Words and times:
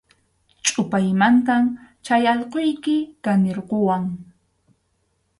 Chʼupaymantam 0.65 1.63
chay 2.05 2.23
allquyki 2.31 2.95
kanirquwan. 3.23 4.03